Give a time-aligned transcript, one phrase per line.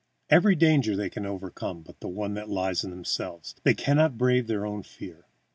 [0.31, 3.53] Every danger they can overcome but the one that lies in themselves.
[3.61, 5.27] They cannot brave their own fear.